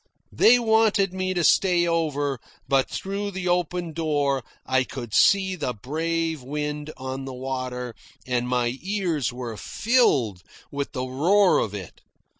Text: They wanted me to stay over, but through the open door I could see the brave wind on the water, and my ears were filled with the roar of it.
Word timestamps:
They 0.31 0.57
wanted 0.57 1.13
me 1.13 1.35
to 1.35 1.43
stay 1.43 1.85
over, 1.85 2.39
but 2.67 2.89
through 2.89 3.29
the 3.29 3.47
open 3.47 3.93
door 3.93 4.43
I 4.65 4.83
could 4.83 5.13
see 5.13 5.55
the 5.55 5.75
brave 5.75 6.41
wind 6.41 6.91
on 6.97 7.25
the 7.25 7.35
water, 7.35 7.93
and 8.25 8.47
my 8.47 8.79
ears 8.81 9.31
were 9.31 9.57
filled 9.57 10.41
with 10.71 10.93
the 10.93 11.03
roar 11.05 11.59
of 11.59 11.75
it. 11.75 12.01